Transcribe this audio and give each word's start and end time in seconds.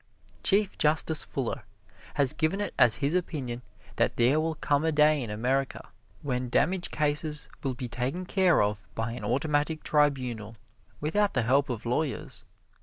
Chief 0.41 0.79
Justice 0.79 1.21
Fuller 1.23 1.61
has 2.15 2.33
given 2.33 2.59
it 2.59 2.73
as 2.79 2.95
his 3.05 3.13
opinion 3.13 3.61
that 3.97 4.17
there 4.17 4.39
will 4.39 4.55
come 4.55 4.83
a 4.83 4.91
day 4.91 5.21
in 5.21 5.29
America 5.29 5.89
when 6.23 6.49
damage 6.49 6.89
cases 6.89 7.47
will 7.61 7.75
be 7.75 7.87
taken 7.87 8.25
care 8.25 8.63
of 8.63 8.87
by 8.95 9.11
an 9.11 9.23
automatic 9.23 9.83
tribunal, 9.83 10.57
without 10.99 11.35
the 11.35 11.43
help 11.43 11.69
of 11.69 11.85
lawyers. 11.85 12.45